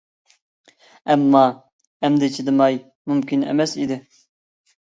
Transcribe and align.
ئەمما، 1.11 1.43
ئەمدى 2.07 2.31
چىدىماي 2.39 2.81
مۇمكىن 3.13 3.47
ئەمەس 3.53 3.75
ئىدى. 3.83 4.03